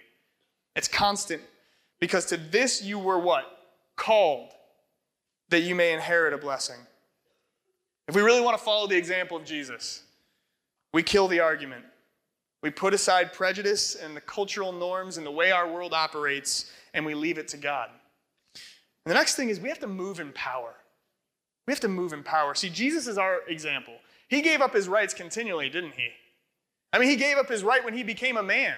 [0.74, 1.40] It's constant.
[2.00, 3.44] Because to this you were what?
[3.96, 4.50] Called,
[5.50, 6.76] that you may inherit a blessing.
[8.08, 10.02] If we really want to follow the example of Jesus,
[10.92, 11.84] we kill the argument.
[12.62, 17.04] We put aside prejudice and the cultural norms and the way our world operates, and
[17.04, 17.90] we leave it to God.
[18.54, 20.74] And the next thing is we have to move in power.
[21.66, 22.54] We have to move in power.
[22.54, 23.94] See, Jesus is our example.
[24.28, 26.08] He gave up his rights continually, didn't he?
[26.92, 28.76] I mean, he gave up his right when he became a man.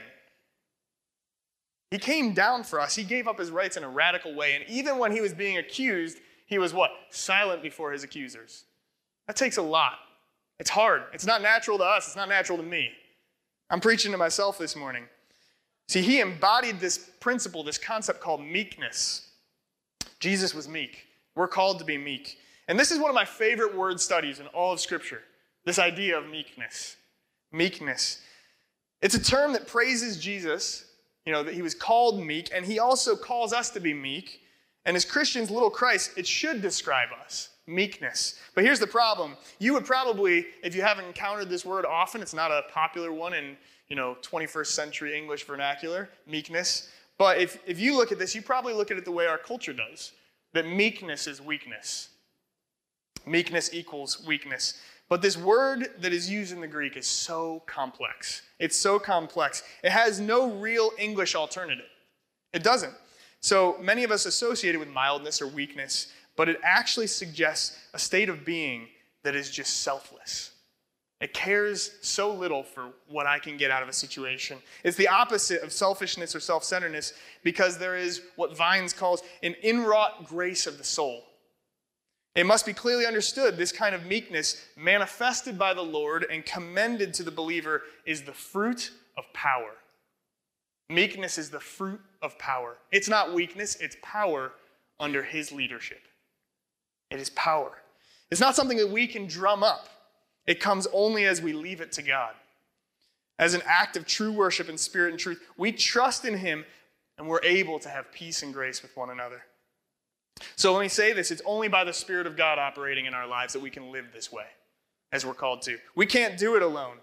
[1.91, 2.95] He came down for us.
[2.95, 4.55] He gave up his rights in a radical way.
[4.55, 6.91] And even when he was being accused, he was what?
[7.11, 8.65] Silent before his accusers.
[9.27, 9.99] That takes a lot.
[10.59, 11.03] It's hard.
[11.13, 12.91] It's not natural to us, it's not natural to me.
[13.69, 15.05] I'm preaching to myself this morning.
[15.89, 19.29] See, he embodied this principle, this concept called meekness.
[20.19, 21.07] Jesus was meek.
[21.35, 22.39] We're called to be meek.
[22.69, 25.23] And this is one of my favorite word studies in all of Scripture
[25.65, 26.97] this idea of meekness.
[27.53, 28.23] Meekness.
[29.03, 30.85] It's a term that praises Jesus,
[31.27, 34.41] you know, that he was called meek, and he also calls us to be meek.
[34.87, 38.39] And as Christians, little Christ, it should describe us meekness.
[38.55, 39.37] But here's the problem.
[39.59, 43.35] You would probably, if you haven't encountered this word often, it's not a popular one
[43.35, 43.57] in,
[43.89, 46.89] you know, 21st century English vernacular, meekness.
[47.19, 49.39] But if, if you look at this, you probably look at it the way our
[49.39, 50.13] culture does
[50.53, 52.11] that meekness is weakness.
[53.27, 54.81] Meekness equals weakness.
[55.09, 58.43] But this word that is used in the Greek is so complex.
[58.59, 59.63] It's so complex.
[59.83, 61.87] It has no real English alternative.
[62.53, 62.95] It doesn't.
[63.41, 67.99] So many of us associate it with mildness or weakness, but it actually suggests a
[67.99, 68.89] state of being
[69.23, 70.53] that is just selfless.
[71.21, 74.59] It cares so little for what I can get out of a situation.
[74.85, 79.55] It's the opposite of selfishness or self centeredness because there is what Vine's calls an
[79.65, 81.25] inwrought grace of the soul.
[82.35, 87.15] It must be clearly understood this kind of meekness, manifested by the Lord and commended
[87.15, 89.73] to the believer, is the fruit of power.
[90.89, 92.77] Meekness is the fruit of power.
[92.93, 94.53] It's not weakness, it's power
[95.01, 96.03] under His leadership.
[97.11, 97.73] It is power.
[98.31, 99.89] It's not something that we can drum up.
[100.47, 102.35] It comes only as we leave it to God.
[103.39, 106.65] As an act of true worship in spirit and truth, we trust in Him
[107.19, 109.43] and we're able to have peace and grace with one another.
[110.55, 113.27] So let me say this it's only by the Spirit of God operating in our
[113.27, 114.47] lives that we can live this way,
[115.13, 115.79] as we're called to.
[115.95, 116.99] We can't do it alone.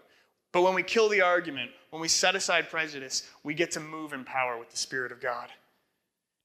[0.53, 4.13] But when we kill the argument, when we set aside prejudice, we get to move
[4.13, 5.49] in power with the Spirit of God.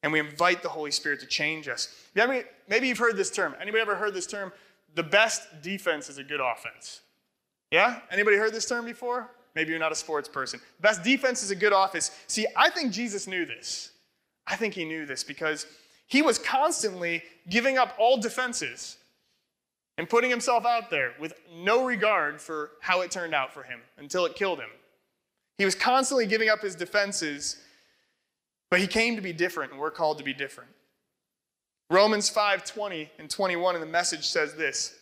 [0.03, 1.95] And we invite the Holy Spirit to change us.
[2.17, 3.55] Maybe you've heard this term.
[3.61, 4.53] Anybody ever heard this term?
[4.95, 7.01] the best defense is a good offense.
[7.71, 8.01] Yeah?
[8.11, 9.31] Anybody heard this term before?
[9.55, 10.61] Maybe you're not a sports person.
[10.81, 12.11] Best defense is a good offense.
[12.27, 13.93] See, I think Jesus knew this.
[14.47, 15.67] I think he knew this because
[16.07, 18.97] he was constantly giving up all defenses
[19.99, 23.81] and putting himself out there with no regard for how it turned out for him
[23.99, 24.71] until it killed him.
[25.59, 27.57] He was constantly giving up his defenses,
[28.71, 30.71] but he came to be different, and we're called to be different.
[31.91, 34.95] Romans 5 20 and 21 in the message says this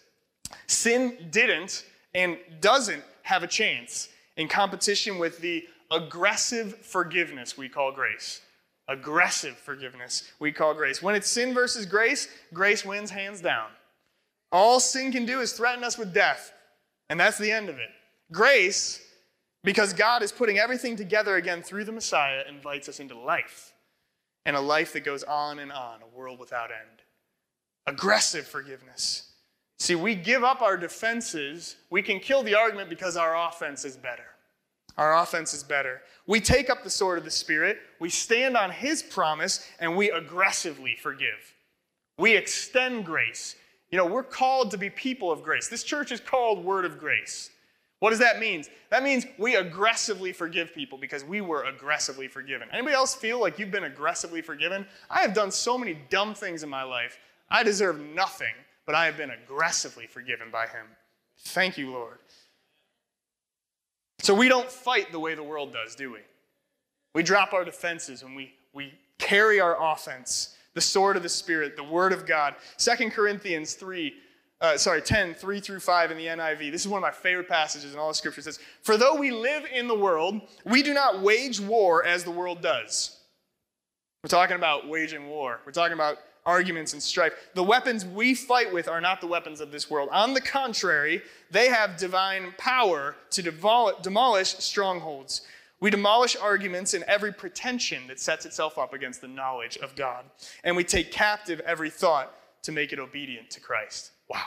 [0.66, 7.92] Sin didn't and doesn't have a chance in competition with the aggressive forgiveness we call
[7.92, 8.40] grace.
[8.88, 11.02] Aggressive forgiveness we call grace.
[11.02, 13.66] When it's sin versus grace, grace wins hands down.
[14.52, 16.52] All sin can do is threaten us with death,
[17.10, 17.90] and that's the end of it.
[18.32, 19.00] Grace,
[19.64, 23.72] because God is putting everything together again through the Messiah, invites us into life,
[24.44, 27.02] and a life that goes on and on, a world without end.
[27.86, 29.30] Aggressive forgiveness.
[29.78, 31.76] See, we give up our defenses.
[31.90, 34.24] We can kill the argument because our offense is better.
[34.96, 36.00] Our offense is better.
[36.26, 40.10] We take up the sword of the Spirit, we stand on His promise, and we
[40.10, 41.54] aggressively forgive.
[42.18, 43.56] We extend grace.
[43.90, 45.68] You know, we're called to be people of grace.
[45.68, 47.50] This church is called Word of Grace.
[48.00, 48.64] What does that mean?
[48.90, 52.68] That means we aggressively forgive people because we were aggressively forgiven.
[52.72, 54.86] Anybody else feel like you've been aggressively forgiven?
[55.08, 57.18] I have done so many dumb things in my life.
[57.48, 58.52] I deserve nothing,
[58.84, 60.86] but I have been aggressively forgiven by him.
[61.38, 62.18] Thank you, Lord.
[64.18, 66.20] So we don't fight the way the world does, do we?
[67.14, 71.74] We drop our defenses and we, we carry our offense the sword of the Spirit,
[71.74, 72.54] the Word of God.
[72.76, 74.12] 2 Corinthians 3,
[74.60, 76.70] uh, sorry, 10, 3 through 5 in the NIV.
[76.70, 78.40] This is one of my favorite passages in all the scripture.
[78.40, 82.24] It says, For though we live in the world, we do not wage war as
[82.24, 83.18] the world does.
[84.22, 85.60] We're talking about waging war.
[85.64, 87.32] We're talking about arguments and strife.
[87.54, 90.10] The weapons we fight with are not the weapons of this world.
[90.12, 93.42] On the contrary, they have divine power to
[94.02, 95.40] demolish strongholds.
[95.80, 100.24] We demolish arguments and every pretension that sets itself up against the knowledge of God.
[100.64, 104.12] And we take captive every thought to make it obedient to Christ.
[104.28, 104.46] Wow.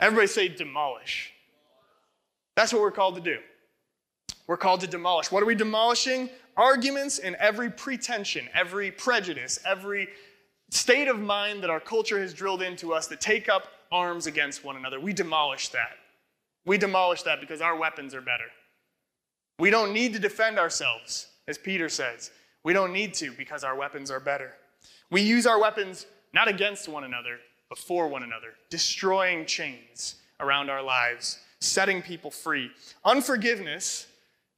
[0.00, 1.32] Everybody say demolish.
[2.56, 3.38] That's what we're called to do.
[4.48, 5.30] We're called to demolish.
[5.30, 6.28] What are we demolishing?
[6.56, 10.08] Arguments and every pretension, every prejudice, every
[10.70, 14.64] state of mind that our culture has drilled into us that take up arms against
[14.64, 14.98] one another.
[14.98, 15.96] We demolish that.
[16.66, 18.46] We demolish that because our weapons are better.
[19.62, 22.32] We don't need to defend ourselves, as Peter says.
[22.64, 24.54] We don't need to because our weapons are better.
[25.08, 30.68] We use our weapons not against one another, but for one another, destroying chains around
[30.68, 32.72] our lives, setting people free.
[33.04, 34.08] Unforgiveness,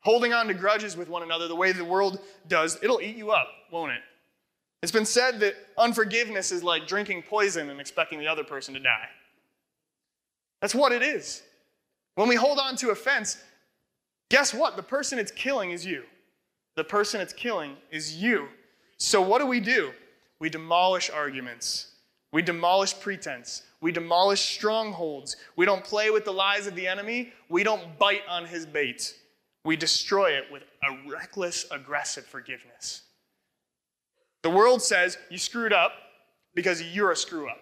[0.00, 3.30] holding on to grudges with one another the way the world does, it'll eat you
[3.30, 4.00] up, won't it?
[4.82, 8.80] It's been said that unforgiveness is like drinking poison and expecting the other person to
[8.80, 9.10] die.
[10.62, 11.42] That's what it is.
[12.14, 13.36] When we hold on to offense,
[14.30, 14.76] Guess what?
[14.76, 16.04] The person it's killing is you.
[16.76, 18.48] The person it's killing is you.
[18.96, 19.92] So what do we do?
[20.38, 21.92] We demolish arguments.
[22.32, 23.62] We demolish pretense.
[23.80, 25.36] We demolish strongholds.
[25.56, 27.32] We don't play with the lies of the enemy.
[27.48, 29.14] We don't bite on his bait.
[29.64, 33.02] We destroy it with a reckless, aggressive forgiveness.
[34.42, 35.92] The world says you screwed up
[36.54, 37.60] because you're a screw up.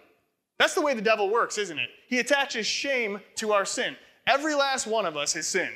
[0.59, 1.89] That's the way the devil works, isn't it?
[2.07, 3.95] He attaches shame to our sin.
[4.27, 5.75] Every last one of us has sinned.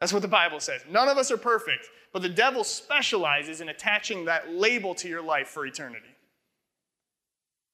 [0.00, 0.82] That's what the Bible says.
[0.90, 5.22] None of us are perfect, but the devil specializes in attaching that label to your
[5.22, 6.06] life for eternity.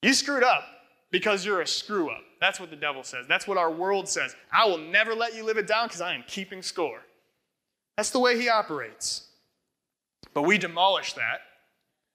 [0.03, 0.65] You screwed up
[1.11, 2.23] because you're a screw up.
[2.41, 3.27] That's what the devil says.
[3.29, 4.35] That's what our world says.
[4.53, 7.01] I will never let you live it down because I am keeping score.
[7.97, 9.29] That's the way he operates.
[10.35, 11.41] But we demolish that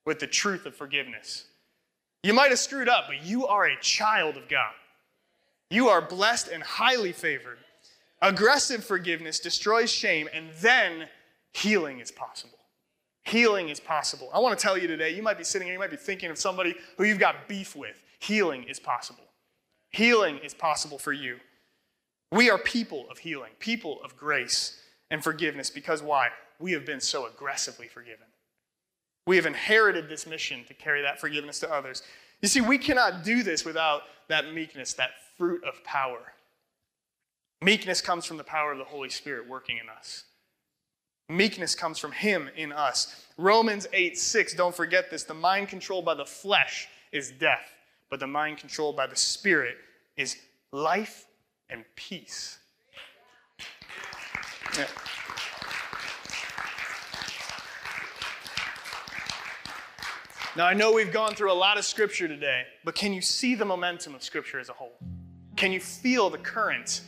[0.06, 1.46] with the truth of forgiveness.
[2.24, 4.74] You might have screwed up, but you are a child of God.
[5.70, 7.60] You are blessed and highly favored.
[8.22, 11.08] Aggressive forgiveness destroys shame, and then
[11.54, 12.58] healing is possible.
[13.24, 14.30] Healing is possible.
[14.34, 16.32] I want to tell you today, you might be sitting here, you might be thinking
[16.32, 18.02] of somebody who you've got beef with.
[18.20, 19.26] Healing is possible.
[19.92, 21.38] Healing is possible for you.
[22.32, 24.80] We are people of healing, people of grace
[25.12, 26.30] and forgiveness, because why?
[26.60, 28.26] We have been so aggressively forgiven.
[29.28, 32.04] We have inherited this mission to carry that forgiveness to others.
[32.42, 36.34] You see, we cannot do this without that meekness, that fruit of power.
[37.62, 40.26] Meekness comes from the power of the Holy Spirit working in us.
[41.30, 43.26] Meekness comes from Him in us.
[43.38, 45.24] Romans 8 6, don't forget this.
[45.24, 47.74] The mind controlled by the flesh is death,
[48.10, 49.78] but the mind controlled by the Spirit
[50.16, 50.38] is
[50.72, 51.26] life
[51.70, 52.60] and peace.
[54.78, 54.86] Yeah.
[60.56, 63.54] Now, I know we've gone through a lot of scripture today, but can you see
[63.54, 64.98] the momentum of scripture as a whole?
[65.56, 67.02] Can you feel the current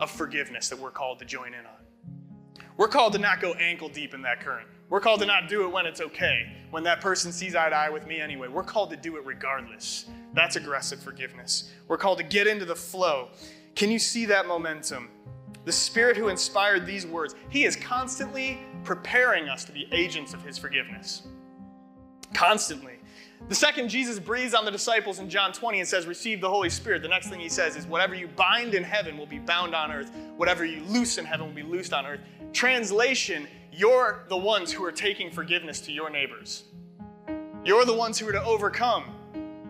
[0.00, 2.64] of forgiveness that we're called to join in on.
[2.76, 4.66] We're called to not go ankle deep in that current.
[4.88, 7.74] We're called to not do it when it's okay, when that person sees eye to
[7.74, 8.48] eye with me anyway.
[8.48, 10.06] We're called to do it regardless.
[10.34, 11.72] That's aggressive forgiveness.
[11.88, 13.30] We're called to get into the flow.
[13.76, 15.08] Can you see that momentum?
[15.64, 20.44] The Spirit who inspired these words, He is constantly preparing us to be agents of
[20.44, 21.22] His forgiveness.
[22.34, 22.98] Constantly.
[23.48, 26.70] The second Jesus breathes on the disciples in John 20 and says, Receive the Holy
[26.70, 29.74] Spirit, the next thing he says is, Whatever you bind in heaven will be bound
[29.74, 30.10] on earth.
[30.36, 32.20] Whatever you loose in heaven will be loosed on earth.
[32.54, 36.64] Translation, you're the ones who are taking forgiveness to your neighbors.
[37.64, 39.04] You're the ones who are to overcome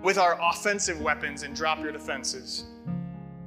[0.03, 2.67] with our offensive weapons and drop your defenses.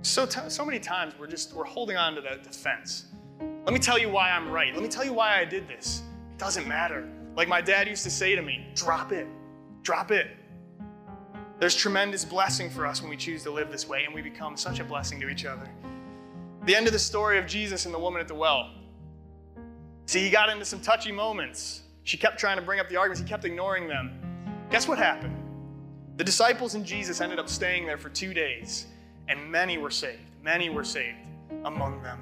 [0.01, 3.05] So, t- so many times we're just we're holding on to that defense.
[3.39, 4.73] Let me tell you why I'm right.
[4.73, 6.01] Let me tell you why I did this.
[6.33, 7.07] It doesn't matter.
[7.35, 9.27] Like my dad used to say to me, drop it.
[9.87, 10.27] Drop it.
[11.59, 14.57] There's tremendous blessing for us when we choose to live this way, and we become
[14.57, 15.65] such a blessing to each other.
[16.65, 18.73] The end of the story of Jesus and the woman at the well.
[20.05, 21.83] See, he got into some touchy moments.
[22.03, 24.11] She kept trying to bring up the arguments, he kept ignoring them.
[24.71, 25.41] Guess what happened?
[26.17, 28.87] The disciples and Jesus ended up staying there for two days,
[29.29, 30.19] and many were saved.
[30.43, 31.19] Many were saved
[31.63, 32.21] among them.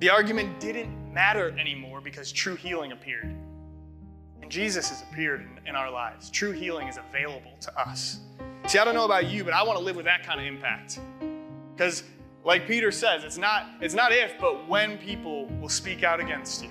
[0.00, 3.34] The argument didn't matter anymore because true healing appeared.
[4.52, 6.28] Jesus has appeared in, in our lives.
[6.28, 8.20] True healing is available to us.
[8.66, 10.46] See, I don't know about you, but I want to live with that kind of
[10.46, 11.00] impact.
[11.74, 12.04] Because,
[12.44, 16.62] like Peter says, it's not, it's not if, but when people will speak out against
[16.62, 16.68] you.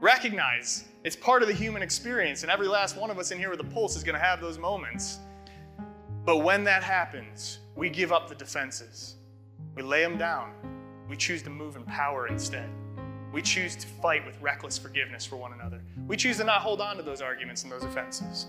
[0.00, 3.48] Recognize it's part of the human experience, and every last one of us in here
[3.48, 5.18] with a pulse is going to have those moments.
[6.26, 9.14] But when that happens, we give up the defenses,
[9.74, 10.52] we lay them down,
[11.08, 12.68] we choose to move in power instead.
[13.32, 15.80] We choose to fight with reckless forgiveness for one another.
[16.06, 18.46] We choose to not hold on to those arguments and those offenses.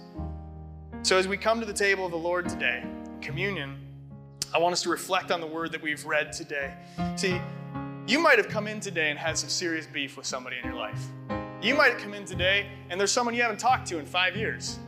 [1.01, 2.83] So, as we come to the table of the Lord today,
[3.21, 3.77] communion,
[4.53, 6.73] I want us to reflect on the word that we've read today.
[7.15, 7.39] See,
[8.07, 10.73] you might have come in today and had some serious beef with somebody in your
[10.73, 10.99] life.
[11.61, 14.35] You might have come in today and there's someone you haven't talked to in five
[14.35, 14.79] years,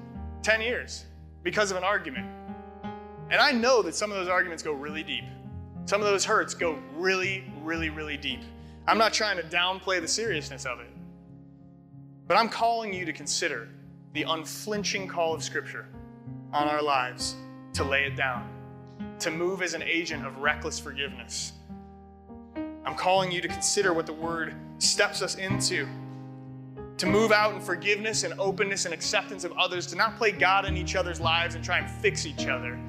[0.42, 1.06] 10 years,
[1.44, 2.28] because of an argument.
[3.30, 5.26] And I know that some of those arguments go really deep.
[5.86, 8.42] Some of those hurts go really, really, really deep.
[8.88, 10.90] I'm not trying to downplay the seriousness of it,
[12.28, 13.70] but I'm calling you to consider
[14.14, 15.88] the unflinching call of Scripture
[16.52, 17.36] on our lives
[17.74, 18.50] to lay it down,
[19.20, 21.54] to move as an agent of reckless forgiveness.
[22.86, 25.88] I'm calling you to consider what the Word steps us into
[26.98, 30.66] to move out in forgiveness and openness and acceptance of others, to not play God
[30.66, 32.80] in each other's lives and try and fix each other,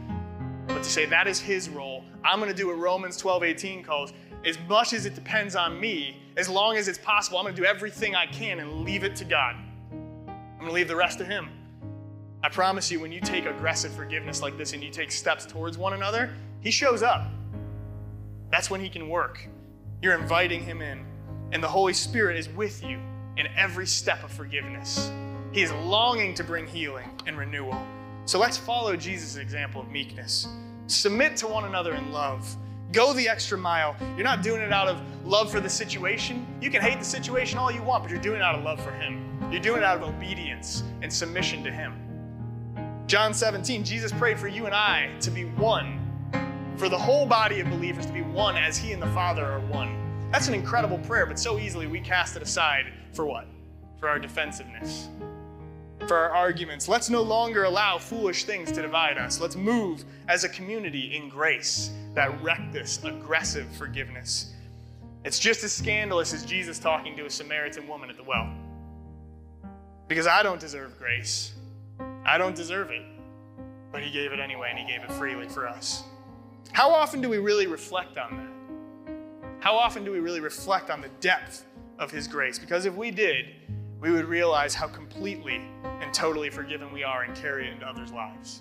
[0.66, 2.04] but to say that is His role.
[2.24, 4.12] I'm going to do what Romans 12 18 calls
[4.44, 7.60] as much as it depends on me, as long as it's possible, I'm going to
[7.60, 9.56] do everything I can and leave it to God.
[9.90, 11.48] I'm going to leave the rest to Him.
[12.42, 15.78] I promise you, when you take aggressive forgiveness like this and you take steps towards
[15.78, 17.26] one another, He shows up.
[18.50, 19.46] That's when He can work.
[20.00, 21.04] You're inviting Him in,
[21.52, 22.98] and the Holy Spirit is with you
[23.36, 25.10] in every step of forgiveness.
[25.52, 27.80] He is longing to bring healing and renewal.
[28.24, 30.48] So let's follow Jesus' example of meekness.
[30.86, 32.56] Submit to one another in love
[32.92, 33.96] Go the extra mile.
[34.16, 36.46] You're not doing it out of love for the situation.
[36.60, 38.82] You can hate the situation all you want, but you're doing it out of love
[38.84, 39.48] for Him.
[39.50, 41.98] You're doing it out of obedience and submission to Him.
[43.06, 46.00] John 17, Jesus prayed for you and I to be one,
[46.76, 49.60] for the whole body of believers to be one as He and the Father are
[49.60, 50.28] one.
[50.30, 53.46] That's an incredible prayer, but so easily we cast it aside for what?
[53.98, 55.08] For our defensiveness,
[56.08, 56.88] for our arguments.
[56.88, 59.40] Let's no longer allow foolish things to divide us.
[59.40, 64.52] Let's move as a community in grace that reckless, aggressive forgiveness.
[65.24, 68.52] It's just as scandalous as Jesus talking to a Samaritan woman at the well.
[70.08, 71.52] Because I don't deserve grace.
[72.24, 73.02] I don't deserve it.
[73.92, 76.02] But He gave it anyway, and He gave it freely for us.
[76.72, 79.62] How often do we really reflect on that?
[79.62, 81.64] How often do we really reflect on the depth
[81.98, 82.58] of His grace?
[82.58, 83.46] Because if we did,
[84.02, 85.62] we would realize how completely
[86.00, 88.60] and totally forgiven we are and carry it into others' lives.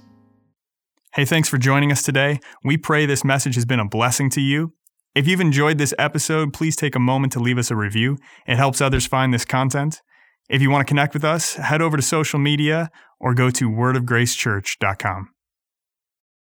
[1.15, 2.39] Hey, thanks for joining us today.
[2.63, 4.73] We pray this message has been a blessing to you.
[5.15, 8.17] If you've enjoyed this episode, please take a moment to leave us a review.
[8.47, 10.01] It helps others find this content.
[10.47, 13.69] If you want to connect with us, head over to social media or go to
[13.69, 15.29] wordofgracechurch.com.